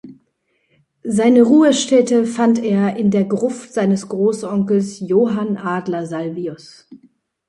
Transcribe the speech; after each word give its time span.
Seine 1.03 1.43
Ruhestätte 1.43 2.25
fand 2.25 2.57
er 2.63 2.95
in 2.95 3.11
der 3.11 3.23
Gruft 3.23 3.71
seines 3.71 4.09
Großonkels 4.09 4.99
Johan 4.99 5.57
Adler 5.57 6.07
Salvius. 6.07 6.89